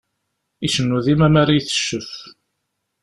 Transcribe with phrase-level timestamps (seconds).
[0.65, 2.09] Icennu dima mara iteccef.